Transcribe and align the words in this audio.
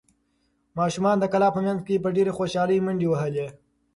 ماشومانو 0.77 1.21
د 1.21 1.25
کلا 1.33 1.47
په 1.55 1.59
منځ 1.65 1.79
کې 1.87 2.03
په 2.03 2.09
ډېرې 2.15 2.35
خوشحالۍ 2.37 2.77
منډې 2.85 3.07
وهلې. 3.09 3.47